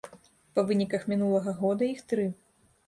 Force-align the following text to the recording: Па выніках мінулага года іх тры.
Па 0.59 0.63
выніках 0.71 1.05
мінулага 1.13 1.55
года 1.61 1.83
іх 1.95 2.05
тры. 2.13 2.29